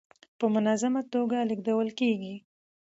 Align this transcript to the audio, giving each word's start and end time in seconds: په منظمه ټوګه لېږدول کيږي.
په 0.39 0.45
منظمه 0.53 1.01
ټوګه 1.11 1.39
لېږدول 1.49 1.87
کيږي. 1.99 2.35